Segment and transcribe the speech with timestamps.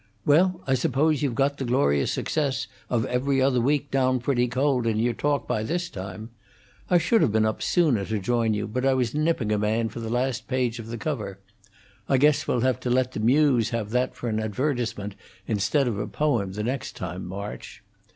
[0.25, 4.87] "Well, I suppose you've got the glorious success of 'Every Other Week' down pretty cold
[4.87, 6.31] in your talk by this time.
[6.89, 9.89] I should have been up sooner to join you, but I was nipping a man
[9.89, 11.37] for the last page of the cover.
[12.09, 15.13] I guess we'll have to let the Muse have that for an advertisement
[15.45, 17.83] instead of a poem the next time, March.